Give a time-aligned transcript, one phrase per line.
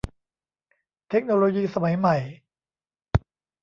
[1.09, 2.17] เทคโนโลยีสมัยใหม่